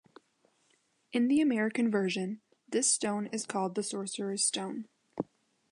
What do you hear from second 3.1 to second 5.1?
is called the Sorcerer's Stone.